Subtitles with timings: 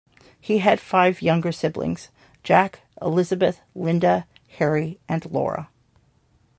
[0.39, 2.09] He had five younger siblings;
[2.41, 4.25] Jack, Elizabeth, Linda,
[4.57, 5.69] Harry, and Laura.